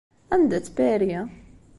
[0.33, 1.21] Anda-tt Paris?